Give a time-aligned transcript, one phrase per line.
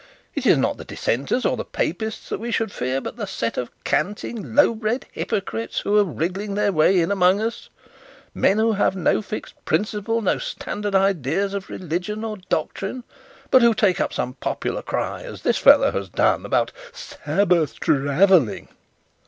[0.33, 3.55] It is not the dissenters or the papists that we should fear, but the set
[3.55, 7.69] of canting, low bred hypocrites who are wriggling their way in among us;
[8.33, 13.03] men who have no fixed principle, no standard ideas of religion or doctrine,
[13.51, 18.69] but who take up some popular cry, as this fellow has done about "Sabbath travelling."'